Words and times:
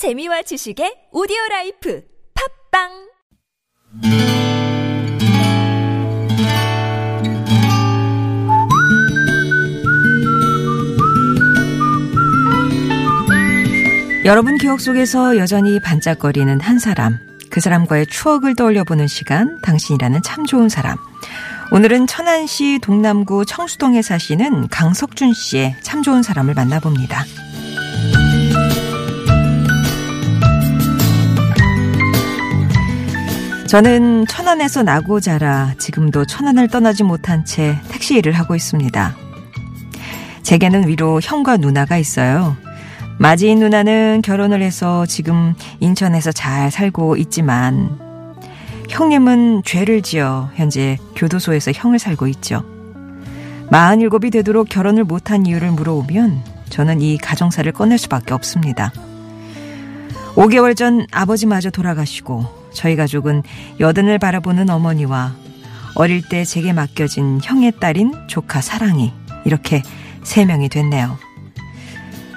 재미와 0.00 0.40
지식의 0.40 1.12
오디오 1.12 1.36
라이프 1.50 2.02
팟빵 2.72 2.88
여러분 14.24 14.56
기억 14.56 14.80
속에서 14.80 15.36
여전히 15.36 15.78
반짝거리는 15.80 16.60
한 16.62 16.78
사람, 16.78 17.18
그 17.50 17.60
사람과의 17.60 18.06
추억을 18.06 18.56
떠올려 18.56 18.84
보는 18.84 19.06
시간, 19.06 19.60
당신이라는 19.60 20.22
참 20.22 20.46
좋은 20.46 20.70
사람. 20.70 20.96
오늘은 21.72 22.06
천안시 22.06 22.78
동남구 22.80 23.44
청수동에 23.44 24.00
사시는 24.00 24.68
강석준 24.68 25.34
씨의 25.34 25.76
참 25.82 26.02
좋은 26.02 26.22
사람을 26.22 26.54
만나봅니다. 26.54 27.22
저는 33.70 34.26
천안에서 34.26 34.82
나고 34.82 35.20
자라 35.20 35.74
지금도 35.78 36.24
천안을 36.24 36.66
떠나지 36.66 37.04
못한 37.04 37.44
채 37.44 37.78
택시 37.88 38.16
일을 38.16 38.32
하고 38.32 38.56
있습니다. 38.56 39.14
제게는 40.42 40.88
위로 40.88 41.20
형과 41.22 41.56
누나가 41.56 41.96
있어요. 41.96 42.56
마지인 43.20 43.60
누나는 43.60 44.22
결혼을 44.24 44.60
해서 44.60 45.06
지금 45.06 45.54
인천에서 45.78 46.32
잘 46.32 46.72
살고 46.72 47.16
있지만 47.18 47.96
형님은 48.88 49.62
죄를 49.64 50.02
지어 50.02 50.50
현재 50.56 50.98
교도소에서 51.14 51.70
형을 51.72 52.00
살고 52.00 52.26
있죠. 52.26 52.64
47이 53.70 54.32
되도록 54.32 54.68
결혼을 54.68 55.04
못한 55.04 55.46
이유를 55.46 55.70
물어오면 55.70 56.42
저는 56.70 57.02
이 57.02 57.18
가정사를 57.18 57.70
꺼낼 57.70 57.98
수밖에 57.98 58.34
없습니다. 58.34 58.92
5개월 60.34 60.76
전 60.76 61.06
아버지마저 61.10 61.70
돌아가시고 61.70 62.46
저희 62.72 62.96
가족은 62.96 63.42
여든을 63.80 64.18
바라보는 64.18 64.70
어머니와 64.70 65.34
어릴 65.96 66.22
때 66.28 66.44
제게 66.44 66.72
맡겨진 66.72 67.40
형의 67.42 67.72
딸인 67.80 68.14
조카 68.28 68.60
사랑이 68.60 69.12
이렇게 69.44 69.82
세 70.22 70.44
명이 70.44 70.68
됐네요. 70.68 71.18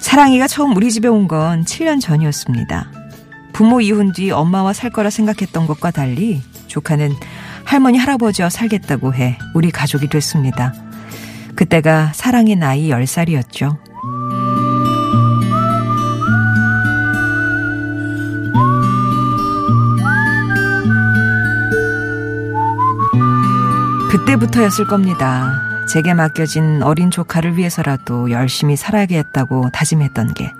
사랑이가 0.00 0.46
처음 0.46 0.76
우리 0.76 0.90
집에 0.90 1.08
온 1.08 1.26
건 1.28 1.64
7년 1.64 2.00
전이었습니다. 2.00 2.90
부모 3.52 3.80
이혼 3.80 4.12
뒤 4.12 4.30
엄마와 4.30 4.72
살 4.72 4.90
거라 4.90 5.10
생각했던 5.10 5.66
것과 5.66 5.90
달리 5.90 6.42
조카는 6.66 7.14
할머니 7.64 7.98
할아버지와 7.98 8.50
살겠다고 8.50 9.14
해 9.14 9.38
우리 9.54 9.70
가족이 9.70 10.08
됐습니다. 10.08 10.72
그때가 11.54 12.12
사랑의 12.14 12.56
나이 12.56 12.88
10살이었죠. 12.90 13.78
그때부터였을 24.10 24.86
겁니다. 24.86 25.50
제게 25.92 26.14
맡겨진 26.14 26.82
어린 26.82 27.10
조카를 27.10 27.56
위해서라도 27.56 28.30
열심히 28.30 28.76
살아야겠다고 28.76 29.70
다짐했던 29.70 30.34
게. 30.34 30.50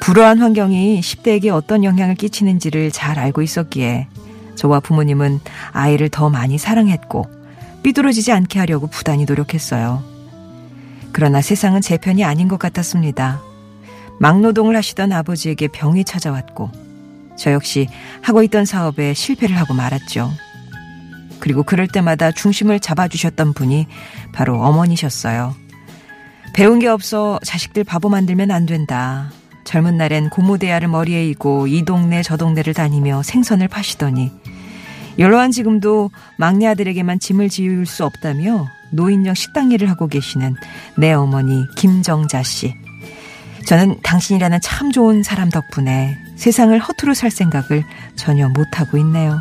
불우한 0.00 0.38
환경이 0.38 1.00
10대에게 1.00 1.48
어떤 1.48 1.82
영향을 1.82 2.14
끼치는지를 2.14 2.90
잘 2.92 3.18
알고 3.18 3.42
있었기에 3.42 4.06
저와 4.54 4.80
부모님은 4.80 5.40
아이를 5.72 6.08
더 6.10 6.30
많이 6.30 6.58
사랑했고 6.58 7.26
삐뚤어지지 7.82 8.30
않게 8.30 8.58
하려고 8.60 8.86
부단히 8.86 9.24
노력했어요. 9.24 10.02
그러나 11.12 11.40
세상은 11.40 11.80
제 11.80 11.96
편이 11.96 12.24
아닌 12.24 12.48
것 12.48 12.58
같았습니다. 12.58 13.40
막노동을 14.20 14.76
하시던 14.76 15.12
아버지에게 15.12 15.68
병이 15.68 16.04
찾아왔고 16.04 16.70
저 17.36 17.52
역시 17.52 17.88
하고 18.22 18.42
있던 18.44 18.64
사업에 18.64 19.12
실패를 19.12 19.56
하고 19.58 19.74
말았죠. 19.74 20.30
그리고 21.44 21.62
그럴 21.62 21.86
때마다 21.86 22.32
중심을 22.32 22.80
잡아주셨던 22.80 23.52
분이 23.52 23.86
바로 24.32 24.62
어머니셨어요. 24.62 25.54
배운 26.54 26.78
게 26.78 26.88
없어 26.88 27.38
자식들 27.44 27.84
바보 27.84 28.08
만들면 28.08 28.50
안 28.50 28.64
된다. 28.64 29.30
젊은 29.64 29.98
날엔 29.98 30.30
고무대야를 30.30 30.88
머리에 30.88 31.28
이고 31.28 31.66
이 31.66 31.84
동네 31.84 32.22
저 32.22 32.38
동네를 32.38 32.72
다니며 32.72 33.22
생선을 33.22 33.68
파시더니 33.68 34.32
연로한 35.18 35.50
지금도 35.50 36.10
막내 36.38 36.66
아들에게만 36.66 37.20
짐을 37.20 37.50
지울 37.50 37.84
수 37.84 38.06
없다며 38.06 38.66
노인정 38.90 39.34
식당 39.34 39.70
일을 39.70 39.90
하고 39.90 40.06
계시는 40.06 40.56
내 40.96 41.12
어머니 41.12 41.66
김정자 41.76 42.42
씨. 42.42 42.74
저는 43.66 43.98
당신이라는 44.02 44.60
참 44.62 44.90
좋은 44.92 45.22
사람 45.22 45.50
덕분에 45.50 46.16
세상을 46.36 46.78
허투루 46.78 47.12
살 47.12 47.30
생각을 47.30 47.84
전혀 48.16 48.48
못하고 48.48 48.96
있네요. 48.96 49.38